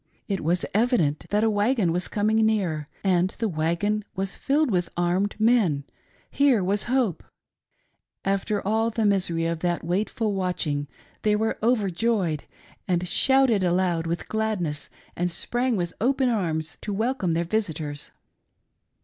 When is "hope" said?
6.85-7.23